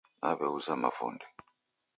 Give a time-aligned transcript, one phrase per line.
[0.21, 1.25] Naweuza mavunde.